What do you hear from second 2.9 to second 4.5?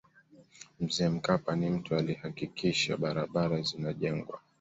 barabara zinajengwa